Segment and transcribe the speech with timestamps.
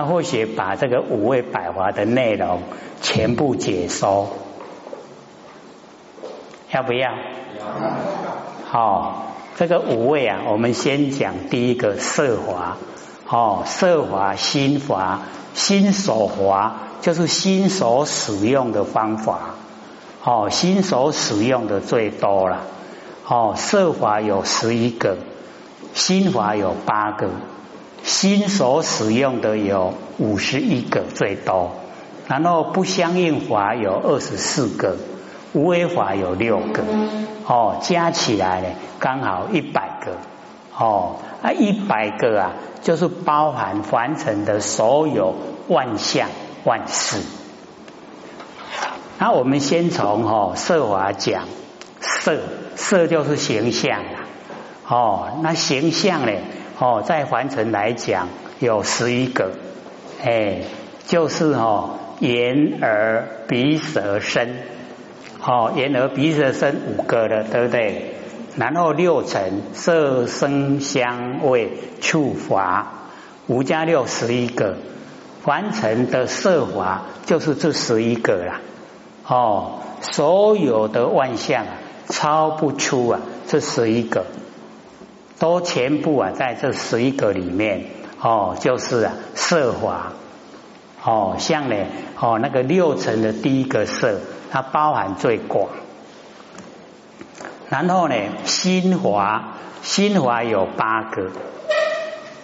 [0.00, 2.62] 那或许把这个五味百华的内容
[3.02, 4.30] 全部解说，
[6.72, 7.10] 要不要？
[8.64, 12.78] 好，这个五味啊，我们先讲第一个色华。
[13.28, 15.20] 哦，色华、心华、
[15.52, 19.56] 心所华，就是心所使用的方法。
[20.24, 22.62] 哦，心所使用的最多了。
[23.28, 25.18] 哦，色华有十一个，
[25.92, 27.28] 心华有八个，
[28.10, 31.70] 心所使用的有五十一个最多。
[32.26, 34.96] 然后不相应法有二十四个，
[35.52, 36.82] 无为法有六个。
[37.46, 38.68] 哦，加起来呢，
[38.98, 40.16] 刚好一百个。
[40.76, 45.36] 哦，啊，一百个啊，就是包含凡尘的所有
[45.68, 46.28] 万象
[46.64, 47.22] 万事。
[49.18, 51.44] 那我们先从哦色法讲，
[52.00, 52.38] 色
[52.74, 54.26] 色就是形象啊。
[54.88, 56.32] 哦，那形象呢？
[56.82, 59.50] 哦，在凡尘来讲有十一个，
[60.24, 60.62] 哎，
[61.04, 64.56] 就是哦眼耳鼻舌身，
[65.44, 68.14] 哦眼耳鼻舌身五个的，对不对？
[68.56, 72.92] 然后六层色声香味触法，
[73.46, 74.76] 五加六十一个，
[75.42, 78.60] 凡尘的色法就是这十一个啦。
[79.26, 81.66] 哦，所有的万象，
[82.08, 84.24] 超不出啊这十一个，
[85.40, 87.86] 都全部啊在这十一个里面。
[88.20, 90.12] 哦，就是啊色法。
[91.02, 91.86] 哦，像呢
[92.20, 95.70] 哦那个六层的第一个色，它包含最广。
[97.70, 101.30] 然后呢，心华，心华有八个，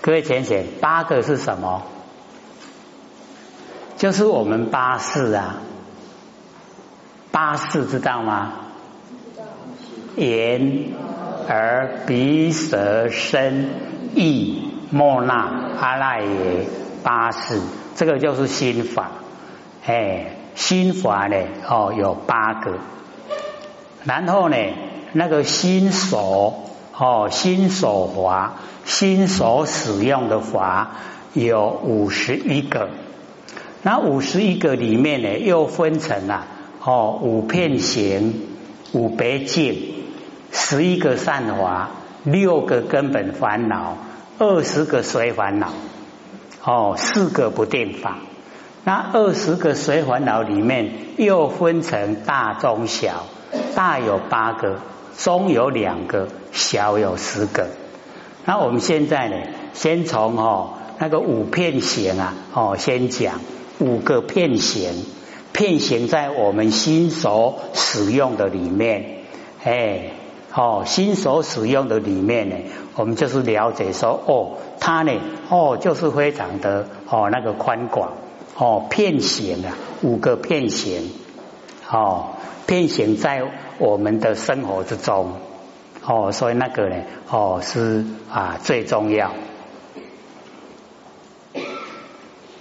[0.00, 1.82] 各位浅浅，八个是什么？
[3.98, 5.56] 就是我们八识啊，
[7.32, 8.52] 八识知道吗？
[10.16, 10.92] 眼、
[11.48, 13.68] 而、鼻、舌、身、
[14.14, 15.34] 意、莫那、
[15.78, 16.66] 阿赖耶
[17.02, 17.60] 八识，
[17.94, 19.10] 这个就是心法。
[19.84, 21.36] 哎，心法呢，
[21.68, 22.72] 哦，有八个。
[24.04, 24.56] 然后呢？
[25.12, 26.64] 那个心所
[26.98, 28.54] 哦，心所法，
[28.84, 30.90] 心所使用的法
[31.32, 32.90] 有五十一个。
[33.82, 36.46] 那五十一个里面呢，又分成了
[36.82, 38.46] 哦五片形、
[38.92, 39.95] 五别境、
[40.58, 41.90] 十一个善法、
[42.24, 43.98] 六个根本烦恼、
[44.38, 45.68] 二十个随烦恼
[46.64, 48.16] 哦，四个不定法。
[48.82, 53.26] 那二十个随烦恼里面又分成大、中、小，
[53.74, 54.78] 大有八个。
[55.18, 57.68] 中有两个，小有十个。
[58.44, 59.36] 那我们现在呢，
[59.72, 63.40] 先从哦那个五片形啊，哦先讲
[63.78, 65.04] 五个片形。
[65.52, 69.22] 片形在我们心所使用的里面，
[69.64, 70.10] 哎，
[70.56, 72.56] 哦心所使用的里面呢，
[72.94, 75.12] 我们就是了解说，哦它呢，
[75.50, 78.14] 哦就是非常的哦那个宽广，
[78.56, 81.12] 哦片形啊，五个片形，
[81.90, 82.30] 哦
[82.66, 83.44] 片形在。
[83.78, 85.32] 我们的生活之中，
[86.02, 86.96] 哦，所以那个呢，
[87.28, 89.32] 哦，是啊最重要。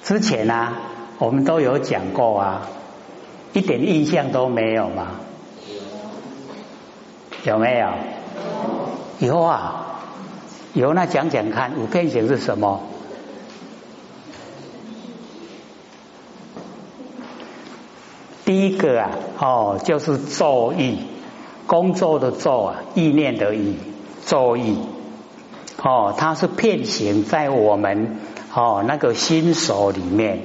[0.03, 0.73] 之前呢，
[1.17, 2.67] 我们都有讲过啊，
[3.53, 5.21] 一点印象都没有吗？
[7.45, 7.89] 有没有？
[9.19, 10.01] 有啊，
[10.73, 12.81] 有那讲讲看，五片形是什么？
[18.45, 20.97] 第一个啊，哦，就是作意，
[21.67, 23.75] 工作的作啊，意念的意，
[24.25, 24.79] 作意，
[25.83, 28.17] 哦，它是片形在我们
[28.55, 30.41] 哦那个心手里面。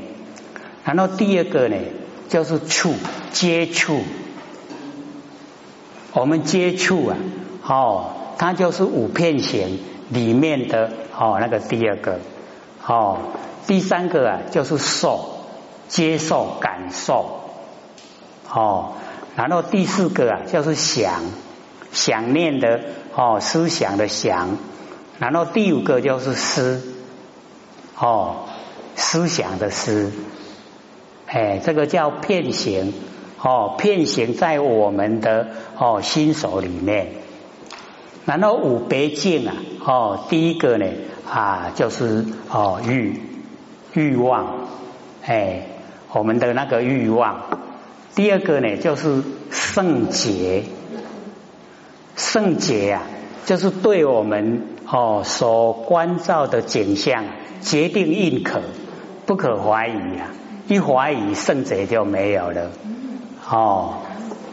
[0.85, 1.77] 然后第二个呢，
[2.29, 2.93] 就是触
[3.33, 4.01] 接触，
[6.13, 7.17] 我们接触啊，
[7.67, 9.79] 哦，它就是五片形
[10.09, 12.19] 里面的哦那个第二个，
[12.87, 13.19] 哦，
[13.67, 15.45] 第三个啊，就是受，
[15.89, 17.41] 接受感受。
[18.53, 18.95] 哦，
[19.37, 21.23] 然后第四个啊，就是想
[21.93, 22.81] 想念的
[23.15, 24.59] 哦，思想的想，
[25.21, 26.83] 然后第五个就是思，
[27.97, 28.47] 哦，
[28.97, 30.11] 思想的思，
[31.27, 32.93] 哎，这个叫片形，
[33.43, 35.49] 哦，片形在我们的
[35.79, 37.09] 哦心手里面，
[38.27, 39.55] 然后五别境啊，
[39.85, 40.87] 哦，第一个呢
[41.27, 43.21] 啊，就是哦欲
[43.95, 44.69] 欲望，
[45.25, 45.63] 哎，
[46.13, 47.43] 我们的那个欲望。
[48.15, 50.65] 第二个呢，就是圣洁，
[52.17, 53.03] 圣洁啊，
[53.47, 57.25] 就是对我们哦所关照的景象
[57.63, 58.61] 决定认可，
[59.25, 60.33] 不可怀疑啊！
[60.69, 62.71] 一怀疑圣洁就没有了
[63.51, 63.95] 哦。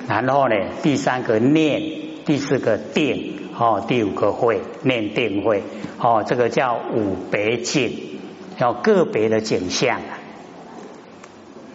[0.07, 1.81] 然后呢，第三个念，
[2.25, 5.63] 第四个定，哦，第五个会念定会，
[5.99, 8.19] 哦，这个叫五别境，
[8.57, 9.99] 有个别的景象。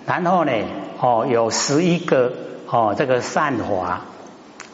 [0.06, 0.52] 然后呢，
[0.98, 2.32] 哦，有十一个
[2.66, 4.00] 哦，这个善法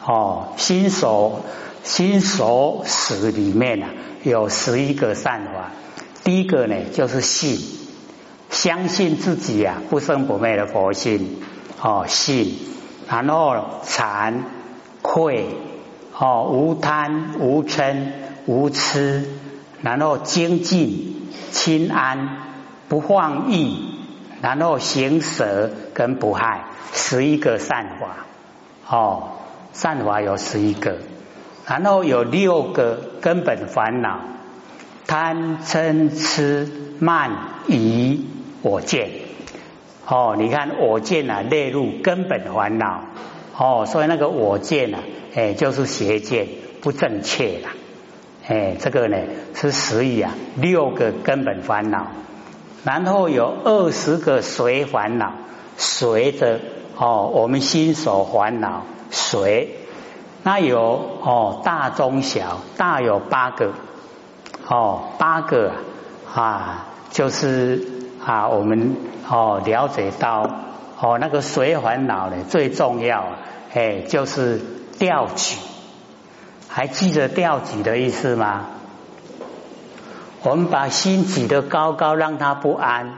[0.05, 1.41] 哦，心所
[1.83, 3.89] 心所识里面啊，
[4.23, 5.71] 有十一个善法。
[6.23, 7.59] 第一个呢，就是信，
[8.49, 11.41] 相信自己啊，不生不灭的佛性
[11.81, 12.57] 哦，信。
[13.09, 14.43] 然后惭
[15.01, 15.45] 愧
[16.17, 18.11] 哦，无贪无嗔
[18.45, 19.25] 无痴，
[19.81, 22.37] 然后精进清安
[22.87, 23.95] 不放逸。
[24.41, 28.25] 然后行舍跟不害十一个善法
[28.87, 29.23] 哦，
[29.73, 30.99] 善法有十一个，
[31.65, 34.21] 然后有六个根本烦恼：
[35.07, 37.31] 贪嗔痴慢
[37.67, 38.27] 疑
[38.61, 39.18] 我见。
[40.09, 43.03] 哦，你看我见啊，列入根本烦恼
[43.55, 44.99] 哦，所以那个我见啊，
[45.35, 46.47] 哎，就是邪见，
[46.81, 47.69] 不正确了。
[48.47, 49.17] 哎，这个呢
[49.53, 52.07] 是十一啊，六个根本烦恼。
[52.83, 55.33] 然后有二十个随烦恼，
[55.77, 56.59] 随着
[56.97, 59.75] 哦，我们心所烦恼随，
[60.41, 60.79] 那有
[61.21, 63.73] 哦大中小，大有八个
[64.67, 65.73] 哦八个
[66.33, 68.95] 啊，就是啊我们
[69.29, 70.49] 哦了解到
[70.99, 73.25] 哦那个随烦恼呢最重要
[73.73, 74.59] 哎就是
[74.97, 75.55] 调举，
[76.67, 78.65] 还记得调举的意思吗？
[80.41, 83.17] 我们把心举得高高，让它不安，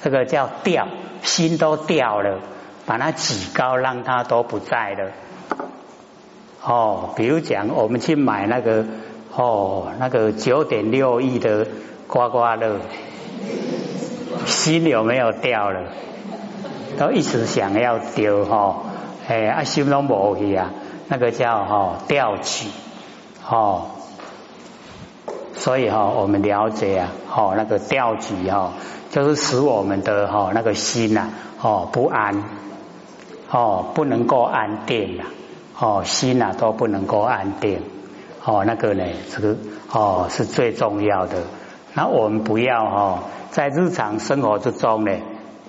[0.00, 0.88] 这个叫掉，
[1.22, 2.40] 心都掉了，
[2.84, 5.10] 把它举高，让它都不在了。
[6.62, 8.84] 哦，比如讲，我们去买那个
[9.34, 11.66] 哦，那个九点六亿的
[12.06, 12.76] 刮刮乐，
[14.46, 15.90] 心有没有掉了？
[16.96, 18.84] 都一直想要丢哈，
[19.26, 20.70] 哎，啊，心都无去啊，
[21.08, 22.68] 那个叫哈掉举，
[23.48, 23.86] 哦。
[25.56, 28.74] 所以哈，我们了解啊，哦，那个调举哈，
[29.10, 31.30] 就是使我们的哈那个心呐，
[31.60, 32.44] 哦不安，
[33.50, 35.24] 哦不能够安定呀，
[35.78, 37.80] 哦心呐都不能够安定，
[38.44, 39.56] 哦那个呢，这个
[39.90, 41.42] 哦是最重要的。
[41.94, 45.12] 那我们不要哈，在日常生活之中呢，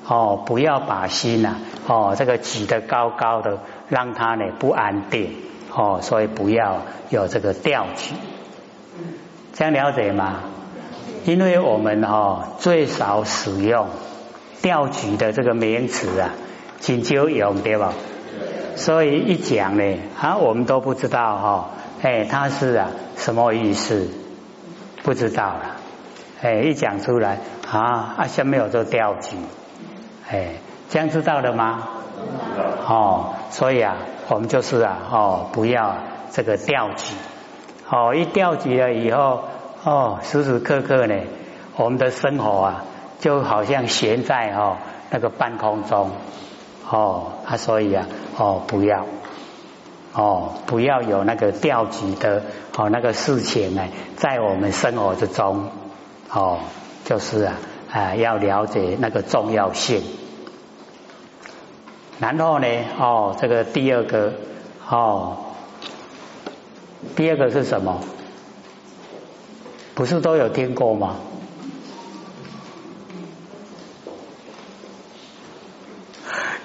[0.07, 1.57] 哦不要把心呐，
[1.88, 5.36] 哦这个举得高高的，让它呢不安定，
[5.72, 8.16] 哦所以不要有这个调举。
[9.54, 10.39] 这样了解吗？
[11.25, 13.88] 因为我们哈最少使用
[14.62, 16.31] 调举的这个名词啊，
[16.80, 17.94] 请求用对吧？
[18.75, 21.69] 所以一讲呢，啊，我们都不知道哈，
[22.01, 24.10] 哎，它是啊什么意思？
[25.04, 25.75] 不知道了，
[26.45, 27.39] 哎，一讲出来
[27.71, 29.36] 啊，啊，下面有这个调举，
[30.30, 30.57] 哎，
[30.89, 31.88] 这样知道了吗？
[32.88, 33.97] 哦，所以啊，
[34.30, 35.95] 我们就是啊，哦，不要
[36.31, 37.15] 这个调举。
[37.89, 39.45] 哦，一调举了以后，
[39.83, 41.15] 哦，时时刻刻呢，
[41.77, 42.83] 我们的生活啊，
[43.19, 44.77] 就好像悬在哦
[45.09, 46.12] 那个半空中，
[46.88, 48.06] 哦，啊，所以啊，
[48.38, 49.07] 哦，不要，
[50.13, 52.44] 哦，不要有那个调举的
[52.77, 53.81] 哦那个事情呢，
[54.15, 55.69] 在我们生活之中，
[56.31, 56.60] 哦，
[57.06, 57.56] 就是啊
[57.92, 60.04] 啊，要了解那个重要性。
[62.19, 62.68] 然后呢，
[63.00, 64.33] 哦，这个第二个，
[64.89, 65.38] 哦。
[67.16, 68.01] 第二个是什么？
[69.94, 71.18] 不是都有听过吗？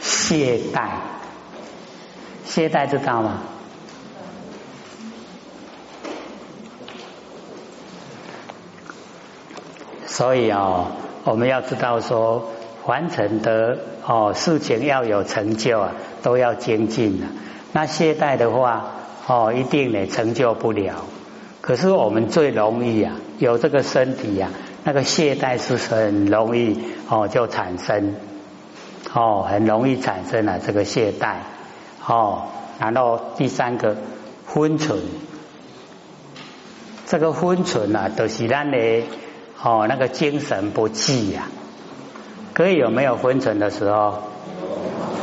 [0.00, 0.88] 懈怠，
[2.44, 3.42] 懈怠知道吗？
[10.20, 10.88] 所以哦，
[11.24, 12.50] 我们要知道说，
[12.84, 17.26] 完成的哦事情要有成就啊，都要精进的。
[17.72, 18.96] 那懈怠的话。
[19.26, 21.06] 哦，一定呢成就不了。
[21.62, 24.50] 可是我们最容易啊，有这个身体啊，
[24.84, 28.16] 那个懈怠是很容易哦就产生，
[29.14, 31.36] 哦很容易产生了这个懈怠。
[32.06, 32.42] 哦，
[32.78, 33.96] 然后第三个
[34.46, 34.98] 昏沉，
[37.06, 39.04] 这个昏沉啊，都是让你
[39.62, 41.48] 哦那个精神不济呀。
[42.52, 44.22] 可以有没有昏沉的时候？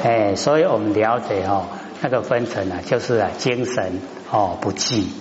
[0.04, 1.66] 哎，所以我们了解哦。
[2.00, 5.12] 那个分层啊，就是啊，精神哦不济，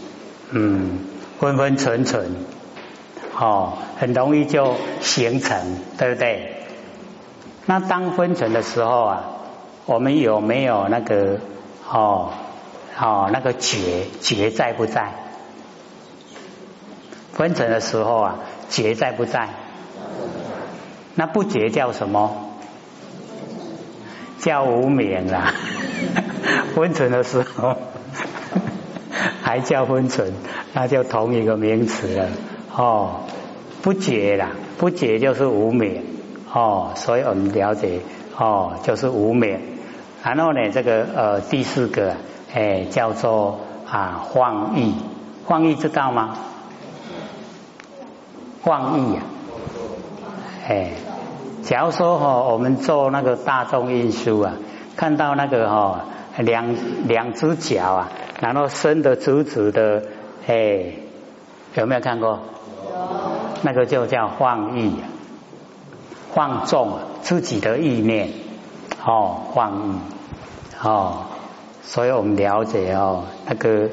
[0.51, 1.07] 嗯，
[1.41, 2.37] 昏昏沉沉，
[3.35, 5.59] 哦，很容易就形成，
[5.97, 6.67] 对不对？
[7.65, 9.25] 那当昏沉的时候啊，
[9.87, 11.41] 我们有没有那个
[11.91, 12.33] 哦
[13.01, 15.15] 哦那个觉觉在不在？
[17.37, 18.37] 昏沉的时候啊，
[18.71, 19.49] 觉在不在？
[21.15, 22.31] 那不觉叫什么？
[24.39, 25.53] 叫无名啊。
[26.75, 27.77] 昏沉的时候
[29.43, 30.33] 还叫昏沉，
[30.73, 32.29] 那就同一个名词了
[32.75, 33.21] 哦，
[33.83, 36.05] 不觉啦，不觉就是无明
[36.53, 38.01] 哦，所以我们了解
[38.39, 39.59] 哦，就是无明。
[40.23, 42.15] 然后呢，这个呃第四个
[42.55, 44.95] 哎叫做啊幻意，
[45.45, 46.37] 幻意知道吗？
[48.67, 49.23] 幻意啊，
[50.67, 50.91] 哎，
[51.63, 54.55] 假如说哈，我们做那个大众运输啊，
[54.97, 56.01] 看到那个哈
[56.39, 56.75] 两
[57.07, 58.09] 两只脚啊，
[58.41, 60.03] 然后伸的直直的，
[60.49, 60.95] 哎，
[61.77, 62.41] 有没有看过？
[63.63, 64.97] 那个就叫放逸，
[66.35, 68.31] 放纵自己的意念，
[69.05, 69.95] 哦，放逸，
[70.83, 71.19] 哦，
[71.85, 73.89] 所以我们了解哦，那个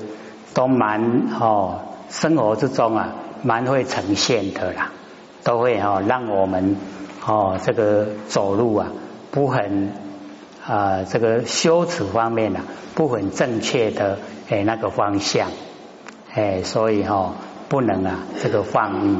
[0.56, 1.75] 都蛮哦，
[2.10, 3.10] 生活之中啊，
[3.43, 4.91] 蛮会呈现的啦，
[5.43, 6.77] 都会哦，让我们
[7.25, 8.88] 哦，这个走路啊，
[9.31, 9.91] 不很
[10.65, 12.62] 啊，这个羞耻方面呢，
[12.95, 14.17] 不很正确的
[14.50, 15.50] 哎那个方向，
[16.33, 17.33] 哎，所以哈，
[17.69, 19.17] 不能啊，这个放逸。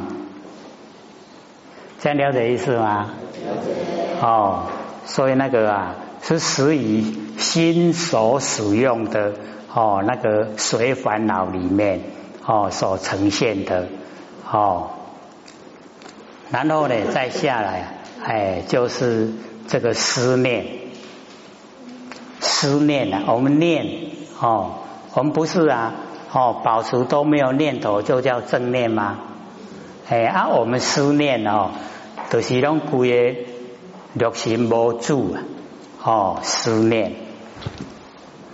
[2.00, 3.12] 这样了解意思吗？
[4.22, 4.64] 哦，
[5.06, 7.04] 所以那个啊，是始于
[7.38, 9.34] 心所使用的
[9.74, 12.02] 哦，那个随烦恼里面
[12.46, 13.88] 哦所呈现的
[14.54, 14.92] 哦。
[16.52, 17.88] 然后呢，再下来，
[18.24, 19.32] 哎，就是
[19.68, 20.68] 这个思念，
[22.40, 23.86] 思念啊，我们念
[24.40, 24.76] 哦，
[25.16, 25.94] 我们不是啊，
[26.32, 29.18] 哦，保持都没有念头，就叫正念吗？
[30.08, 31.72] 哎啊，我们思念哦。
[32.30, 33.40] 就是拢规个
[34.14, 35.38] 六心无住啊，
[36.04, 37.14] 哦，思念，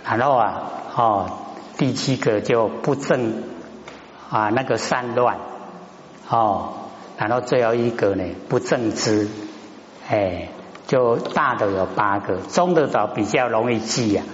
[0.04, 0.62] 然后啊，
[0.94, 1.30] 哦，
[1.78, 3.42] 第七个就不正
[4.28, 5.38] 啊，那个散乱，
[6.30, 6.68] 哦，
[7.18, 9.26] 然后最后一个呢，不正知，
[10.08, 10.48] 哎，
[10.86, 14.24] 就大的有八个，中的倒比较容易记啊，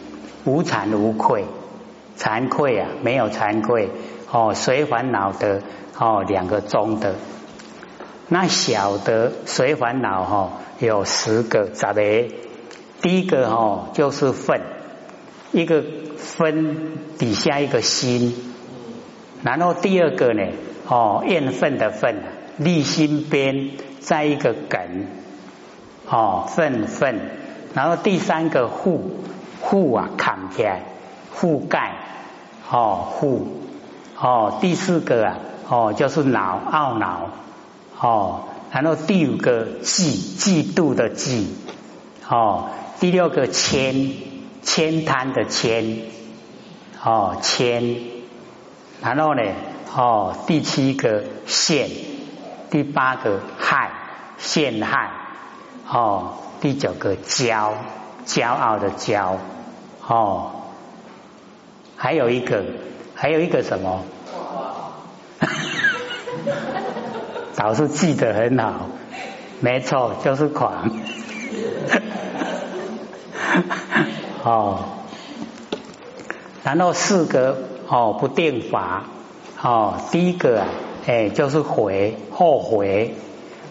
[0.44, 1.46] 无惭无愧，
[2.18, 3.88] 惭愧啊，没有惭愧，
[4.30, 5.62] 哦，随烦恼的，
[5.98, 7.14] 哦，两个中的。
[8.28, 12.02] 那小的随烦恼哈有十个，咋的？
[13.00, 14.60] 第一个哈就是愤，
[15.52, 15.82] 一个
[16.18, 18.34] 分底下一个心，
[19.42, 20.42] 然后第二个呢
[20.88, 22.16] 哦怨愤的愤，
[22.56, 25.06] 立心边再一个梗
[26.08, 27.20] 哦愤愤，
[27.74, 29.00] 然后第三个覆
[29.62, 30.82] 覆啊砍起来
[31.34, 31.92] 覆盖
[32.70, 33.42] 哦覆
[34.18, 35.38] 哦第四个啊
[35.68, 37.30] 哦就是恼懊恼。
[37.98, 41.46] 哦，然后第五个嫉嫉妒的嫉，
[42.28, 42.68] 哦，
[43.00, 44.12] 第六个谦
[44.62, 46.02] 谦贪的谦，
[47.02, 47.96] 哦谦，
[49.00, 49.40] 然后呢，
[49.96, 51.88] 哦第七个陷，
[52.70, 53.90] 第八个害
[54.36, 55.10] 陷害，
[55.90, 57.72] 哦第九个骄
[58.26, 59.36] 骄傲的骄，
[60.06, 60.50] 哦，
[61.96, 62.62] 还有一个
[63.14, 64.04] 还有一个什么？
[67.56, 68.90] 老是记得很好，
[69.60, 70.90] 没错，就是狂。
[74.44, 74.84] 哦，
[76.62, 77.56] 然后四个
[77.88, 79.04] 哦不定法
[79.66, 80.68] 哦，第一个啊
[81.08, 83.16] 哎就是悔后悔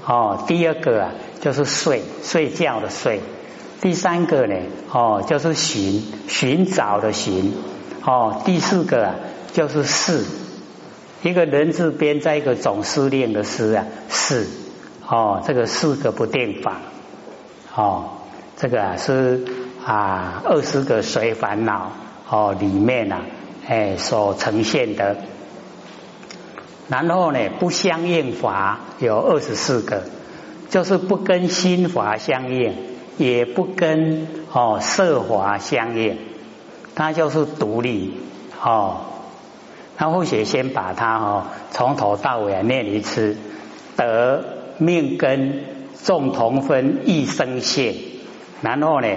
[0.06, 3.22] 哦，第二个啊就是睡睡觉的睡，
[3.80, 4.58] 第三个呢
[4.92, 7.54] 哦就是寻寻找的寻。
[8.04, 9.16] 哦，第四个啊
[9.54, 10.26] 就是是。
[11.24, 14.46] 一个人字边，在一个总司令的司啊，是
[15.08, 16.82] 哦，这个四个不定法。
[17.74, 18.10] 哦，
[18.58, 19.46] 这个啊是
[19.86, 21.94] 啊二十个随烦恼
[22.30, 23.22] 哦里面啊
[23.66, 25.16] 哎所呈现的，
[26.88, 30.04] 然后呢不相应法有二十四个，
[30.70, 32.74] 就是不跟心法相应，
[33.18, 36.18] 也不跟哦色法相应，
[36.94, 38.14] 它就是独立
[38.62, 39.02] 哦。
[39.98, 43.38] 那或许先把它哦从头到尾念一次，
[43.96, 44.44] 得
[44.78, 45.64] 命根
[46.04, 47.96] 众同分一生现，
[48.62, 49.08] 然后呢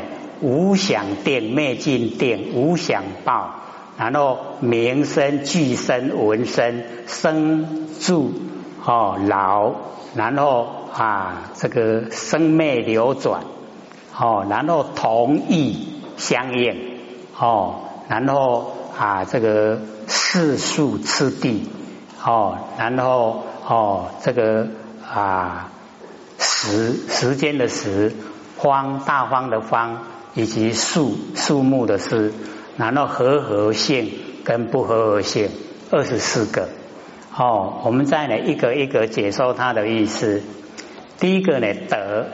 [0.40, 3.56] 无想定灭尽定无想报，
[3.98, 8.32] 然后名声俱生闻生生住
[8.84, 9.74] 哦老，
[10.14, 13.42] 然后啊这个生灭流转
[14.16, 16.98] 哦，然后同意相应
[17.38, 19.78] 哦，然后啊这个。
[20.10, 21.68] 四数次第
[22.24, 24.66] 哦，然后哦，这个
[25.06, 25.70] 啊
[26.38, 28.14] 时时间的时
[28.56, 29.98] 方大方的方
[30.34, 32.30] 以及树树木的树，
[32.78, 34.10] 然后和合性
[34.44, 35.50] 跟不和合性
[35.90, 36.68] 二十四个
[37.36, 40.42] 哦，我们再来一个一个解说它的意思。
[41.20, 42.28] 第一个呢得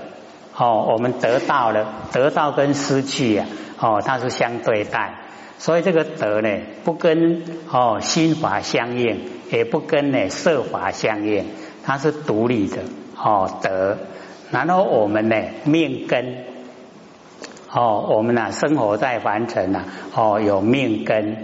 [0.57, 3.47] 哦，我们得到了，得到跟失去呀
[3.81, 5.15] 哦，它是相对待。
[5.57, 6.51] 所以这个德呢，
[6.85, 9.21] 不跟哦心法相应，
[9.51, 11.47] 也不跟呢色法相应，
[11.85, 12.83] 它是独立的
[13.17, 13.97] 哦德，
[14.51, 16.45] 然后我们呢命根，
[17.75, 21.37] 哦我们呢生活在凡尘呐，哦有命根，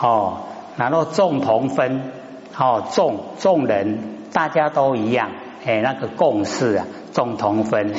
[0.00, 0.38] 哦
[0.76, 2.10] 然后众同分，
[2.56, 3.98] 哦众众人
[4.32, 5.30] 大家都一样，
[5.66, 7.94] 哎那个共识啊众同分，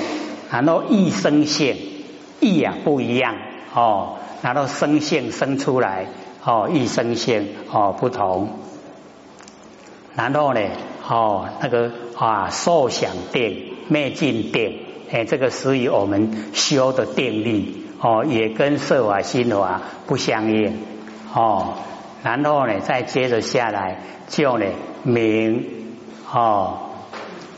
[0.52, 1.78] 然后一生性，
[2.40, 3.36] 一啊不一样，
[3.74, 6.08] 哦然后生性生出来，
[6.44, 8.50] 哦一生性哦不同。
[10.16, 10.62] 然后呢，
[11.08, 20.78] 哦，那个啊，受想定、灭尽定，哎，这个属于我们修的定力，哦，也跟色法、心法不相应，
[21.34, 21.76] 哦。
[22.24, 24.66] 然后呢，再接着下来，就呢
[25.04, 25.66] 名，
[26.32, 26.80] 哦，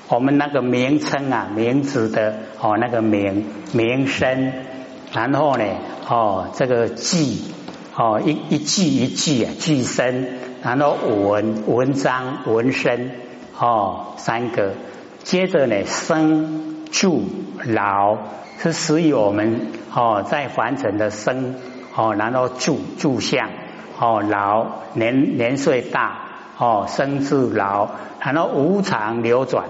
[0.10, 4.52] 我们那个名称啊，名字的哦，那个名名声，
[5.14, 5.64] 然后呢，
[6.08, 7.54] 哦，这个记，
[7.96, 10.28] 哦，一一句一句啊，句声。
[10.64, 13.12] 然后文文章文身
[13.58, 14.74] 哦三个，
[15.24, 17.24] 接着呢生住
[17.66, 18.18] 老
[18.60, 21.56] 是属于我们哦在凡尘的生
[21.96, 23.50] 哦，然后住住相
[24.00, 26.20] 哦老年年岁大
[26.58, 27.90] 哦生至老，
[28.20, 29.66] 然后无常流转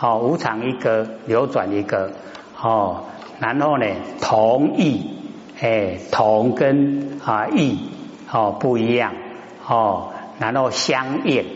[0.00, 2.12] 哦无常一个流转一个
[2.60, 3.04] 哦，
[3.38, 3.86] 然后呢
[4.20, 5.10] 同义
[5.60, 7.78] 哎同跟啊义
[8.32, 9.12] 哦不一样
[9.66, 10.12] 哦。
[10.38, 11.46] 然后相应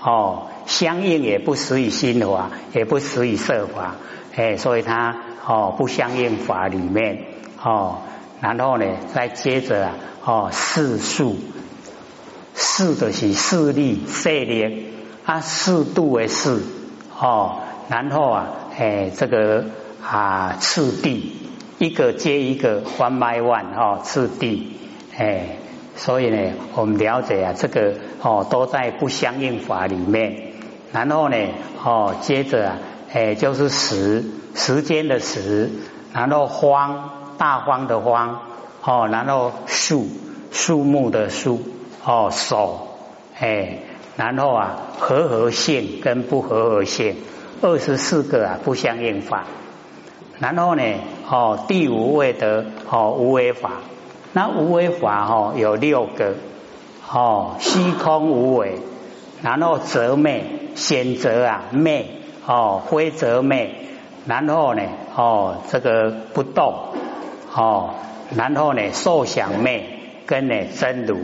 [0.00, 3.96] 哦，相应也不属于心法，也不属于色法，
[4.34, 7.24] 哎，所以它哦不相应法里面
[7.62, 7.98] 哦，
[8.40, 9.92] 然后呢再接着啊
[10.24, 11.36] 哦四数，
[12.54, 14.92] 四的是四力色力
[15.24, 16.62] 啊四度为四
[17.18, 18.46] 哦，然后啊
[18.78, 19.64] 哎这个
[20.02, 21.36] 啊次第
[21.78, 24.76] 一个接一个 one by one 哦次第
[25.16, 25.56] 哎。
[25.96, 30.52] 所以呢，我们了解啊，这个哦都在不相应法里面。
[30.92, 31.36] 然后呢，
[31.84, 32.78] 哦接着啊，
[33.12, 34.24] 哎就是时
[34.54, 35.70] 时间的时，
[36.12, 38.40] 然后荒大荒的荒，
[38.84, 40.06] 哦然后树
[40.52, 41.60] 树木的树，
[42.04, 42.88] 哦手
[43.38, 43.78] 哎，
[44.16, 47.16] 然后啊和合性跟不和合性，
[47.62, 49.44] 二十四个啊不相应法。
[50.38, 50.82] 然后呢，
[51.28, 53.72] 哦第五位的哦无为法。
[54.32, 56.34] 那无为法哈有六个
[57.12, 58.78] 哦，虚空无为，
[59.42, 63.74] 然后则昧显则啊昧哦，非则昧，
[64.26, 64.82] 然后呢
[65.14, 66.74] 哦这个不动
[67.54, 67.94] 哦，
[68.36, 71.16] 然后呢受想昧跟呢真如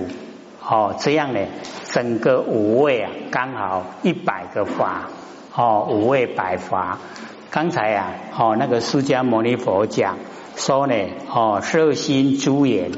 [0.63, 1.41] 哦，这样呢
[1.85, 5.09] 整个五位啊刚好一百个法
[5.55, 6.99] 哦，五位百法。
[7.51, 10.17] 刚才啊哦那个释迦牟尼佛讲。
[10.59, 10.95] 说呢，
[11.31, 12.91] 哦，色心诸缘，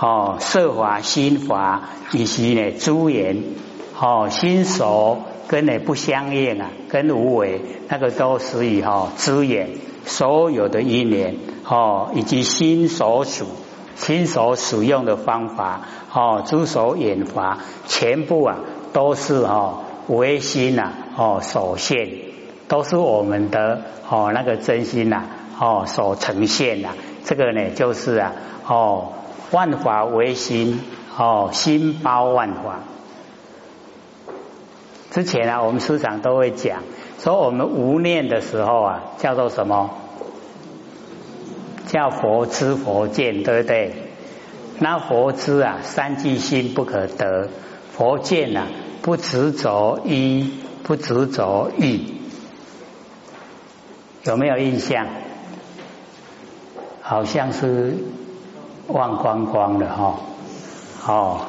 [0.00, 3.40] 哦，色法心法以及呢诸缘，
[3.96, 9.68] 哦，心所跟呢不相应啊，跟无为那个都属于哈诸缘，
[10.04, 11.36] 所有的因缘，
[11.68, 13.46] 哦，以及心所属，
[13.96, 18.58] 心所使用的方法，哦，诸所演法，全部啊
[18.92, 22.08] 都是哈唯心呐，哦，所现，
[22.68, 25.24] 都是我们的哦那个真心呐。
[25.56, 26.88] 哦，所呈现呐
[27.24, 28.32] 这个呢，就是啊，
[28.66, 29.12] 哦，
[29.52, 30.80] 万法唯心，
[31.16, 32.80] 哦，心包万法。
[35.14, 36.82] 之前啊，我们师长都会讲，
[37.20, 39.90] 说我们无念的时候啊，叫做什么？
[41.86, 43.94] 叫佛知佛见，对不对？
[44.80, 47.48] 那佛知啊，三际心不可得；
[47.92, 48.66] 佛见啊，
[49.02, 52.20] 不执着一，不执着一。
[54.24, 55.06] 有没有印象？
[57.02, 57.98] 好像是
[58.88, 60.16] 忘光光的哈，
[61.06, 61.40] 哦，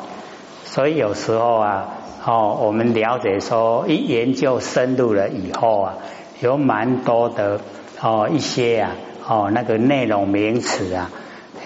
[0.65, 1.93] 所以有时候啊，
[2.27, 5.97] 哦，我们了解说一研究深入了以后啊，
[6.41, 7.61] 有蛮多的
[8.01, 8.91] 哦一些啊，
[9.27, 11.11] 哦那个内容名词啊，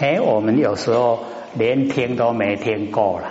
[0.01, 1.19] 哎，我们有时候
[1.53, 3.27] 连听都没听过了，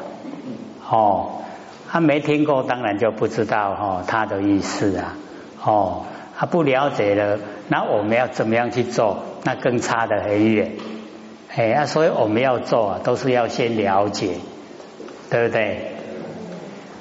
[0.88, 1.42] 哦，
[1.90, 5.14] 他没听过，当然就不知道哈他的意思啊，
[5.62, 7.38] 哦，他不了解了，
[7.68, 9.18] 那我们要怎么样去做？
[9.44, 10.72] 那更差的很远，
[11.54, 14.36] 哎啊，所以我们要做啊，都是要先了解，
[15.28, 15.92] 对不对？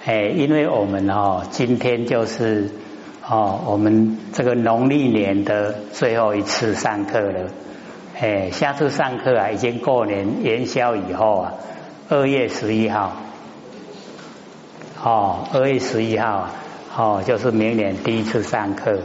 [0.08, 2.70] 哎，因为我们哦，今天就是
[3.28, 7.50] 哦，我们这个农历年的最后一次上课了，
[8.18, 11.54] 哎，下次上课啊，已经过年元宵以后啊，
[12.08, 13.18] 二月十一号，
[15.04, 16.54] 哦，二月十一号啊，
[16.96, 19.02] 哦，就是明年第一次上课。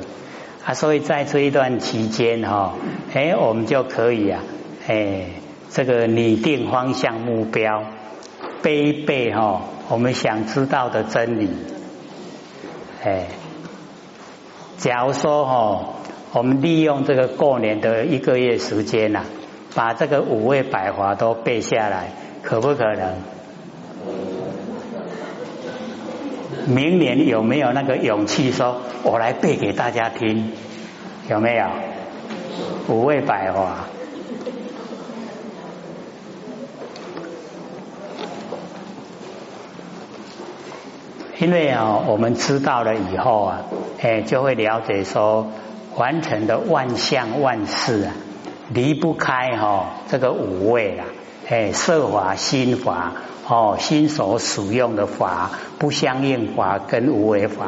[0.64, 2.74] 啊，所以在这一段期间哈，
[3.12, 4.40] 哎，我们就可以啊，
[4.86, 5.30] 哎，
[5.68, 7.82] 这个拟定方向目标，
[8.62, 9.62] 背一背哈，
[9.92, 11.50] 我们想知道的真理，
[13.05, 13.26] 哎，
[14.78, 15.85] 假如说哈，
[16.33, 19.24] 我们利用这个过年的一个月时间呐，
[19.74, 22.09] 把这个五味百华都背下来，
[22.42, 23.16] 可不可能？
[26.66, 30.52] 明年有没有那个勇气说，我来背给大家听？
[31.28, 31.66] 有没有？
[32.88, 33.91] 五味百华。
[41.42, 43.62] 因为啊，我们知道了以后啊，
[44.00, 45.48] 哎，就会了解说，
[45.96, 48.14] 完成的万象万事啊，
[48.72, 51.05] 离不开哈这个五味啦，
[51.48, 53.14] 哎，色法、心法，
[53.48, 55.50] 哦，心所使用的法，
[55.81, 57.66] 不相应法跟无为法，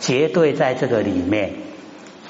[0.00, 1.52] 绝对在这个里面。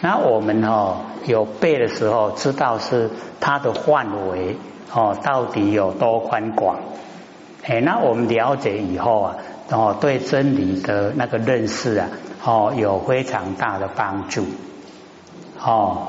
[0.00, 4.56] 那我们哦有背的时候，知道是它的范围
[4.92, 6.80] 哦，到底有多宽广？
[7.62, 9.36] 哎，那我们了解以后啊。
[9.72, 12.08] 哦，对真理的那个认识啊，
[12.44, 14.44] 哦，有非常大的帮助，
[15.58, 16.08] 哦，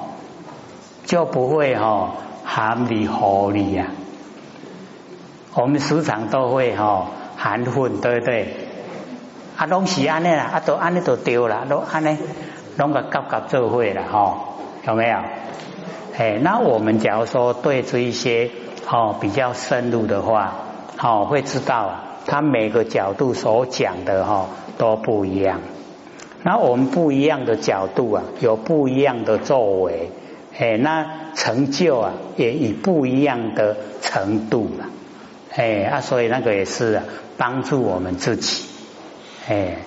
[1.05, 2.11] 就不会哈
[2.43, 3.87] 含理糊理呀。
[5.55, 8.53] 我们时常都会哈含混，对不对？
[9.55, 12.17] 啊，拢是安尼啦，啊，都安尼都丢了，都安尼，
[12.75, 14.39] 拢个夹夹做会了哈，
[14.85, 15.17] 有没有？
[16.17, 18.51] 哎，那我们假如说对这一些
[18.89, 20.53] 哦比较深入的话，
[21.01, 21.75] 哦，会知道。
[21.77, 22.03] 啊。
[22.25, 25.59] 他每个角度所讲的哈都不一样，
[26.43, 30.09] 那我们不一样的角度啊，有不一样的作为，
[30.57, 31.05] 哎，那
[31.35, 34.85] 成就啊也以不一样的程度了，
[35.55, 37.01] 哎啊，所以那个也是
[37.37, 38.65] 帮助我们自己，
[39.47, 39.77] 哎，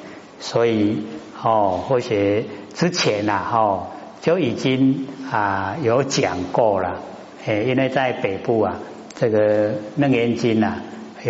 [0.40, 1.03] 所以
[1.42, 3.88] 哦，或许之前呐哈
[4.20, 7.01] 就已经啊有讲过了，
[7.46, 8.77] 哎，因为在北部啊，
[9.14, 10.77] 这个楞严经呐。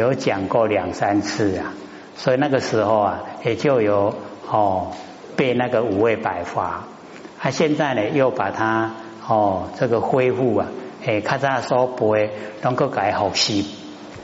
[0.01, 1.73] 有讲过两三次啊，
[2.17, 4.15] 所以那个时候啊，也就有
[4.49, 4.93] 哦
[5.37, 6.85] 背那个五味百法，
[7.39, 8.93] 他现在呢又把它
[9.27, 10.67] 哦这个恢复啊，
[11.07, 12.31] 哎，看他说不会
[12.63, 13.67] 能够改好习，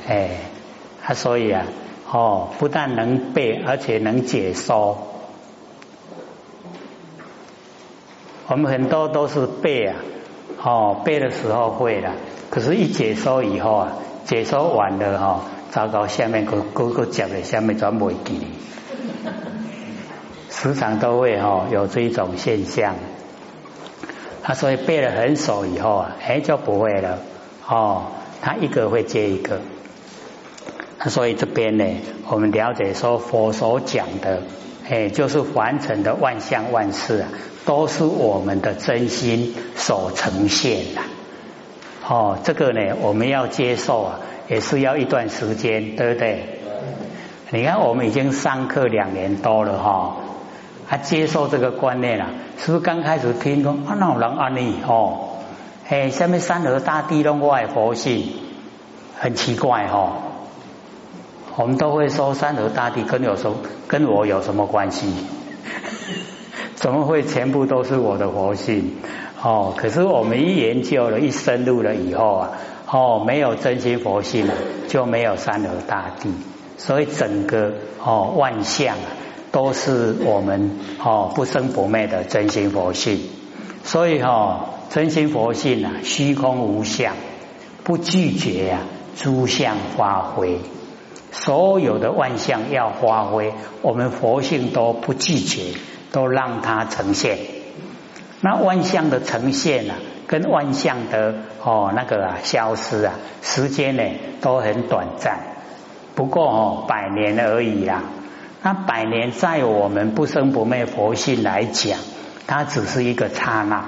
[0.07, 0.31] 哎，
[1.03, 1.65] 他所以啊，
[2.11, 5.09] 哦不但能背，而且能解说。
[8.49, 9.97] 我们很多都是背啊，
[10.63, 12.13] 哦背的时候会了，
[12.51, 13.93] 可是一解说以后啊，
[14.27, 15.41] 解说完了哈。
[15.73, 18.43] 糟糕，下面个个个讲的，下面全不记。
[20.51, 22.95] 时常都会哈有这一种现象，
[24.43, 27.21] 他所以背了很熟以后啊，哎就不会了
[27.67, 28.03] 哦，
[28.43, 29.63] 他一个会接一个。
[31.09, 31.87] 所以这边呢，
[32.29, 34.43] 我们了解说佛所讲的，
[34.87, 37.29] 哎，就是凡尘的万象万事啊，
[37.65, 41.01] 都是我们的真心所呈现的。
[42.13, 44.21] 哦，这个呢，我们要接受啊。
[44.49, 46.59] 也是要一段时间，对不对？
[47.51, 50.17] 你看，我们已经上课两年多了哈，
[50.91, 52.27] 他接受这个观念了，
[52.59, 55.39] 是不是刚开始听说啊，那人安利哦，
[55.89, 58.29] 哎，下面山河大地都外佛性，
[59.19, 60.19] 很奇怪哈。
[61.57, 63.51] 我们都会说山河大地跟有什
[63.89, 65.15] 跟我有什么关系？
[66.75, 68.97] 怎么会全部都是我的佛性？
[69.43, 72.51] 哦，可是我们一研究了，一深入了以后啊。
[72.95, 74.47] 哦，没有真心佛性，
[74.87, 76.31] 就没有山河大地，
[76.77, 77.73] 所以整个
[78.05, 79.09] 哦万象啊
[79.51, 83.19] 都是我们哦不生不灭的真心佛性。
[83.83, 87.15] 所以哈，真心佛性啊，虚空无相，
[87.83, 88.81] 不拒绝啊
[89.17, 90.59] 诸相发挥。
[91.31, 95.79] 所有的万象要发挥，我们佛性都不拒绝，
[96.13, 97.39] 都让它呈现。
[98.43, 99.97] 那万象的呈现啊。
[100.25, 104.03] 跟万象的哦那个啊消失啊，时间呢
[104.41, 105.41] 都很短暂，
[106.15, 108.03] 不过哦百年而已啦。
[108.63, 111.99] 那百年在我们不生不灭佛性来讲，
[112.47, 113.85] 它只是一个刹那，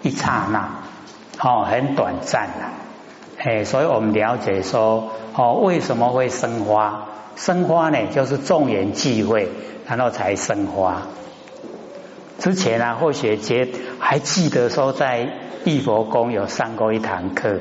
[0.00, 0.70] 一刹那，
[1.38, 3.44] 哦很短暂的。
[3.44, 7.08] 哎，所以我们了解说哦为什么会生花？
[7.36, 9.50] 生花呢就是众缘聚会，
[9.86, 11.02] 然后才生花。
[12.42, 13.68] 之前啊，或许节
[14.00, 15.28] 还记得说在。
[15.64, 17.60] 地佛宫有上过一堂课，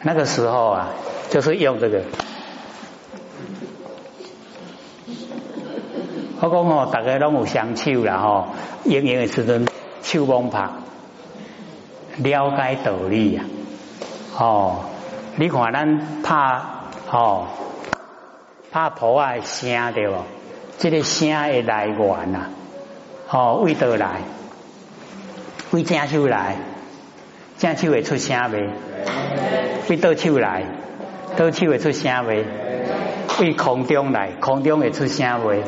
[0.00, 0.88] 那个时候啊，
[1.28, 2.00] 就是用这个。
[6.40, 8.46] 我讲哦，大家拢有双手啦吼，
[8.86, 9.68] 用用的时阵
[10.00, 10.70] 手摸拍，
[12.16, 13.44] 了解道理啊。
[14.38, 14.84] 哦，
[15.36, 16.62] 你看咱拍
[17.10, 17.48] 哦，
[18.72, 20.14] 拍谱啊声对不？
[20.78, 22.50] 这个声的来源啊，
[23.30, 24.20] 哦，为倒来？
[25.72, 26.56] 为正手来，
[27.58, 28.70] 正手会出声未？
[29.88, 30.62] 为倒手来，
[31.36, 32.44] 倒手会出声未？
[33.40, 35.62] 为空中来，空中会出声未？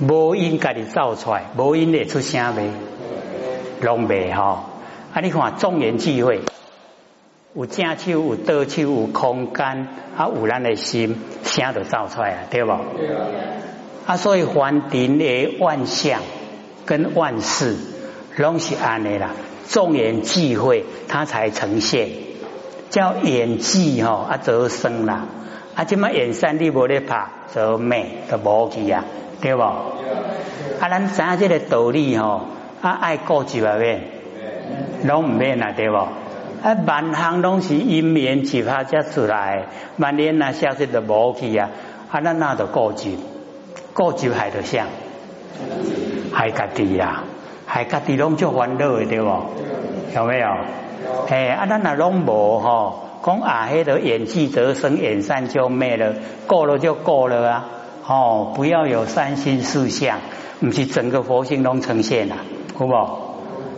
[0.00, 2.70] 无音家己造出来，无音会出声未？
[3.80, 4.66] 拢未吼。
[5.14, 6.42] 啊，你看众缘聚会，
[7.54, 12.72] 有正手，有倒手，有空间，啊，有咱的心，声都造出来啊，对不？
[14.06, 16.20] 啊所以凡尘的万象
[16.84, 17.76] 跟万事，
[18.36, 19.30] 拢是安尼啦。
[19.68, 22.10] 众缘聚会，它才呈现，
[22.90, 25.26] 叫演技吼啊，则生啦。
[25.74, 29.04] 啊，即么演山你无咧拍，则美就无去啊，
[29.40, 29.62] 对不？
[29.62, 32.42] 啊，咱知影这个道理吼，
[32.82, 34.02] 啊，爱顾及啊免，
[35.04, 35.96] 拢唔免啊，对不？
[35.96, 41.70] 啊，万行拢是因缘集合才出来，万年那消息就无去啊，
[42.10, 43.16] 啊，咱那就顾及，
[43.94, 44.86] 顾及还得想，
[46.32, 47.24] 还家己呀，
[47.66, 49.30] 还家己拢做烦恼的，对不？
[50.14, 50.46] 有没有？
[51.28, 53.08] 哎，啊，咱那拢无吼。
[53.24, 56.14] 讲啊，黑的演技得生，演散就灭了，
[56.48, 57.68] 过了就过了啊！
[58.04, 60.18] 哦，不要有三心四相，
[60.58, 62.38] 不是整个佛性拢呈现啦，
[62.76, 62.92] 好不？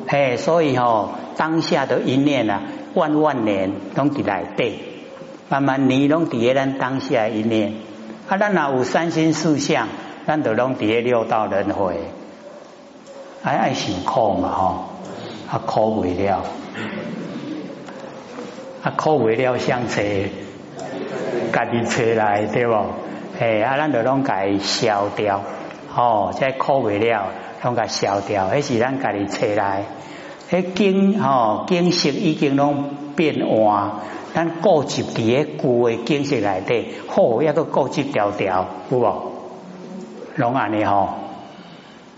[0.06, 2.62] 哎，所以哦，当下的一念啊，
[2.94, 4.78] 万万年拢伫来对，
[5.50, 7.74] 慢慢你拢伫喺咱当下一念，
[8.28, 9.88] 啊，咱若有三心四相，
[10.26, 11.96] 咱就拢伫喺六道轮回，
[13.42, 14.84] 爱爱辛苦嘛吼，
[15.50, 16.42] 啊，苦为了。
[18.82, 20.02] 啊，苦为了相找，
[21.52, 22.86] 家己找来对无？
[23.38, 25.42] 哎，啊，咱就拢该消掉，
[25.94, 27.26] 哦，这苦为了，
[27.62, 29.84] 拢该消掉，迄是咱家己找来。
[30.50, 33.92] 迄经吼景色已经拢变换，
[34.34, 39.32] 咱固执伫咧旧的景色内底，好，一个固执条条，有无？
[40.36, 41.08] 拢安尼吼。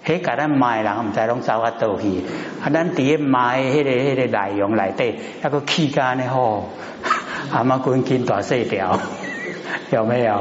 [0.05, 2.23] 迄甲咱卖人毋知拢走啊倒去，
[2.63, 6.71] 啊咱伫咧卖迄个迄个内容内底，抑个气安尼吼，
[7.53, 9.01] 阿妈滚筋大细条，
[9.91, 10.41] 有没有？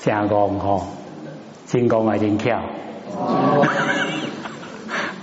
[0.00, 0.86] 正讲吼，
[1.66, 2.60] 真讲啊真巧，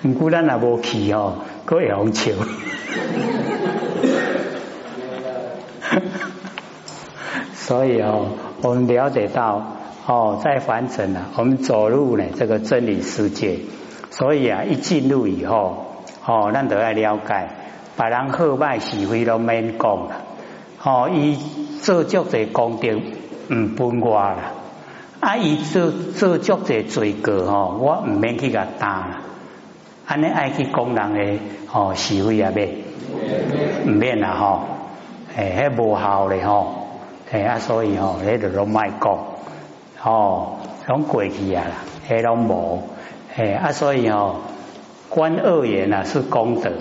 [0.04, 2.32] 毋过咱也无去吼，佫会用笑，
[7.72, 8.26] 所以哦，
[8.64, 9.64] 我们了解到。
[10.06, 13.60] 哦，在凡尘啊，我们走入呢这个真理世界，
[14.10, 15.86] 所以啊，一进入以后，
[16.26, 17.48] 哦，咱都要了解，
[17.96, 20.18] 别人好歹是非都免讲啦。
[20.84, 21.38] 哦，伊
[21.80, 22.90] 做足者功德
[23.56, 24.52] 唔分我啦，
[25.22, 29.22] 啊，伊做做足者罪过哦，我唔免去甲担啦。
[30.08, 31.40] 安尼爱去讲人的
[31.72, 32.68] 哦是非啊免，
[33.86, 34.62] 唔免啦吼，
[35.38, 36.81] 诶，迄无效咧吼，
[37.32, 39.18] 诶啊，所以吼，你就拢卖讲。
[40.04, 41.76] 哦，拢过去啊啦，
[42.10, 42.90] 迄拢无，
[43.36, 44.42] 诶啊，所以哦，
[45.10, 46.72] 观恶缘啊是功德，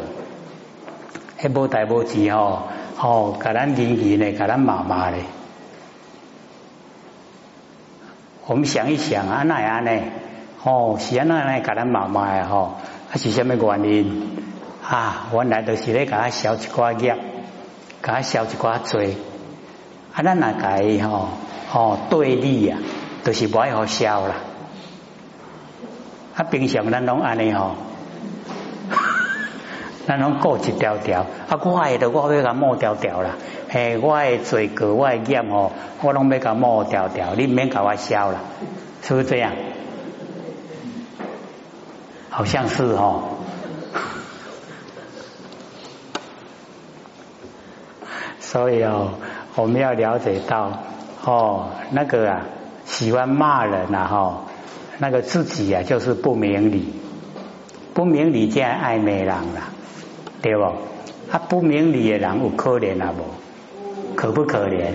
[1.39, 2.65] 迄无大无志哦，
[2.99, 5.23] 哦，甲咱言语呢，甲咱骂骂咧。
[8.47, 9.93] 我们想一想啊，那样呢？
[10.59, 11.61] 吼，是安那呢？
[11.61, 12.75] 甲咱骂骂诶吼，
[13.13, 14.31] 啊是虾米原因？
[14.83, 17.17] 啊，原来都是咧甲他消一寡业，
[18.03, 19.17] 甲他消一寡罪，
[20.13, 21.29] 啊，咱那改吼，
[21.71, 22.77] 吼，对立呀。
[23.23, 24.37] 都是不爱好笑啦，
[26.35, 27.75] 啊，平常咱拢安尼吼，
[30.09, 33.33] 咱拢过一条条，啊，我爱的我要甲抹条条啦，
[33.69, 35.71] 嘿，我爱罪过，我爱业吼，
[36.01, 38.39] 我拢要甲抹条条，你免甲我笑啦，
[39.03, 39.53] 是不是这样？
[42.31, 43.37] 好像是哦，
[48.41, 49.11] 所以哦，
[49.57, 50.73] 我们要了解到
[51.25, 52.43] 哦，那个啊。
[52.87, 54.41] 喜欢骂人啊哈，
[54.99, 56.93] 那个自己啊就是不明理，
[57.95, 59.69] 不明理才爱骂人啦，
[60.43, 60.63] 对不？
[61.31, 63.23] 啊不明理的人有可怜啊不？
[64.17, 64.87] 可不可怜？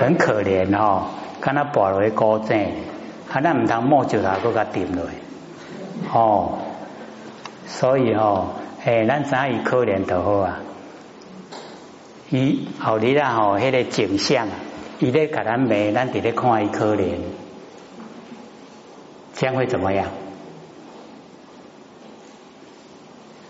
[0.00, 1.08] 很可怜哦，
[1.42, 2.58] 看他跋落去高正，
[3.30, 5.04] 啊那唔通摸就他嗰个点落，
[6.14, 6.58] 哦，
[7.66, 8.46] 所以哦，
[8.86, 10.60] 诶，咱知伊可怜就好啊，
[12.30, 14.48] 伊后日啦吼，迄个景象。
[15.00, 17.16] 伊咧给咱骂，咱伫咧看伊可怜，
[19.34, 20.06] 这样会怎么样？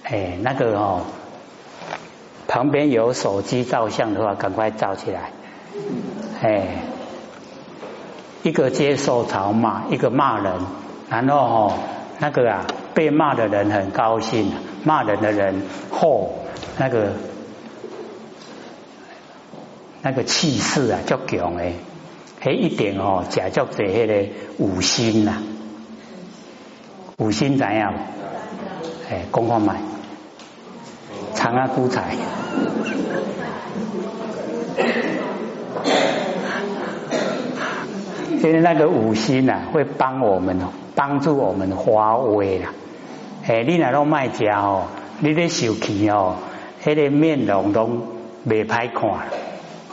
[0.05, 1.03] 哎，那个哦，
[2.49, 5.31] 旁边有手机照相的话，赶快照起来。
[6.43, 6.79] 哎，
[8.43, 10.53] 一个接受嘲骂，一个骂人，
[11.11, 11.73] 然后哦，
[12.19, 14.51] 那个啊，被骂的人很高兴，
[14.83, 16.31] 骂人的人嚯，
[16.79, 17.13] 那个。
[20.05, 21.77] 那个气势啊，足强诶，
[22.43, 25.39] 迄一定哦，假作者迄个五心呐，
[27.17, 27.95] 五心怎样？
[29.11, 29.77] 哎，讲看卖，
[31.35, 32.15] 长安古彩，
[38.43, 42.75] 因为那个五心呐，会帮我们哦帮助我们发威啦。
[43.47, 44.85] 哎，你那拢卖食哦，
[45.21, 46.37] 你咧受气哦，
[46.85, 47.89] 迄个面容都
[48.45, 49.11] 未歹看，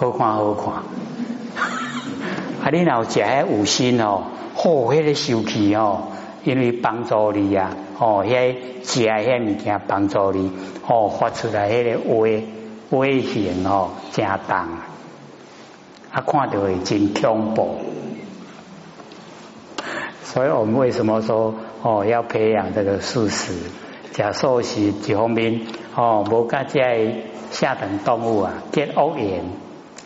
[0.02, 0.74] 好看好看。
[2.66, 4.24] 啊，你若食迄五心哦，
[4.56, 6.08] 好，迄个受气哦，
[6.44, 10.52] 因为帮助你呀，哦，迄食迄物件帮助你，
[10.88, 12.48] 哦，发出来迄个威
[12.90, 17.82] 威形哦，正重，啊，看到会真恐怖。
[20.24, 23.54] 所以我们为什么说哦要培养这个素食？
[24.14, 25.62] 假设是一方面
[25.96, 27.18] 哦，无甲在
[27.52, 29.44] 下等动物啊结恶缘，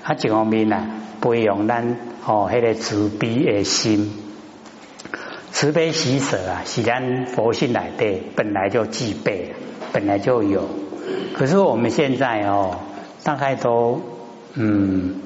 [0.05, 0.85] 啊一方面啊
[1.19, 4.13] 培养咱哦迄个慈悲的心，
[5.51, 9.55] 慈悲喜舍啊是咱佛性来的，本来就具备，
[9.91, 10.69] 本来就有。
[11.33, 12.77] 可是我们现在哦，
[13.23, 14.01] 大概都
[14.53, 15.21] 嗯，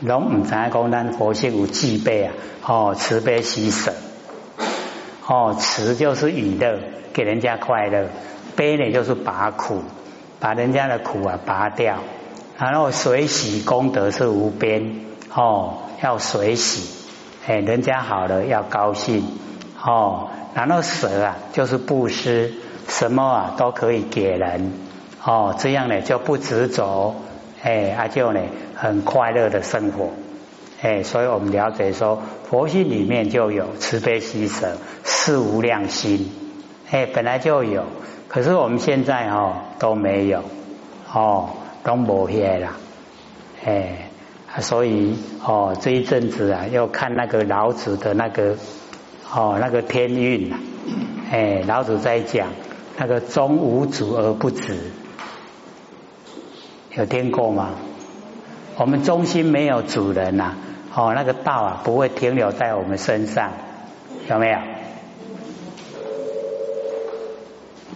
[0.00, 2.34] 拢唔知讲咱佛性有具备啊，
[2.66, 3.94] 哦慈悲喜舍。
[5.26, 6.78] 哦，慈就是娱乐，
[7.14, 8.08] 给人家快乐；
[8.56, 9.82] 悲呢就是拔苦，
[10.38, 12.00] 把人家的苦啊拔掉。
[12.58, 14.96] 然后水洗功德是无边，
[15.32, 16.90] 哦，要水洗，
[17.46, 19.24] 哎，人家好了要高兴，
[19.80, 20.30] 哦。
[20.54, 22.52] 然后舍啊就是布施，
[22.88, 24.72] 什么啊都可以给人，
[25.24, 27.14] 哦，这样呢就不执着，
[27.62, 28.40] 哎，啊就呢
[28.74, 30.10] 很快乐的生活。
[30.82, 36.32] 哎，所以我们了解说，佛性里面就有慈悲喜舍、四无量心，
[36.90, 37.84] 哎，本来就有，
[38.26, 40.42] 可是我们现在哦都没有，
[41.12, 41.50] 哦
[41.84, 42.70] 都没些了，
[43.64, 44.10] 哎，
[44.60, 48.56] 所以哦这一阵子啊，要看那个老子的那个
[49.32, 50.58] 哦那个天运啊，
[51.30, 52.48] 哎，老子在讲
[52.96, 54.76] 那个中无主而不止，
[56.94, 57.70] 有听过吗？
[58.76, 60.54] 我们中心没有主人呐。
[60.94, 63.52] 哦，那个道啊，不会停留在我们身上，
[64.28, 64.58] 有没有？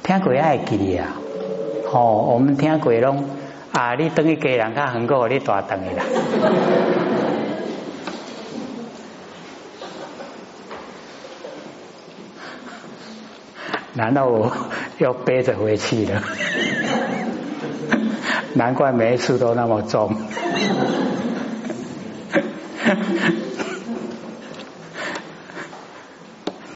[0.05, 1.17] 听鬼爱给你啊！
[1.93, 3.25] 哦，我们听鬼拢
[3.73, 6.05] 啊，你等于给人家很过，你大等于啦。
[13.95, 14.53] 难道我
[14.99, 16.23] 要背着回去了？
[18.55, 20.15] 难怪每一次都那么重。